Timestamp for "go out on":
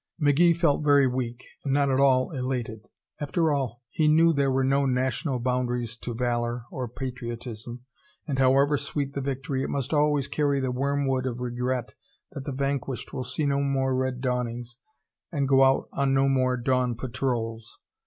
15.47-16.15